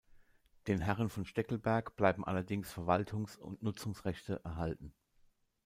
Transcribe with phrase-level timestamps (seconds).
[0.65, 4.95] Den Herren von Steckelberg bleiben allerdings Verwaltungs- und Nutzungsrechte erhalten.